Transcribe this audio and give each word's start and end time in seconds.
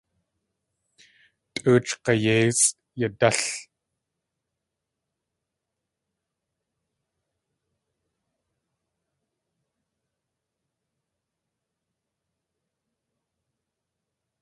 Tʼoochʼ 1.53 1.93
g̲ayéisʼ 2.03 2.67
yadál. 2.99 3.37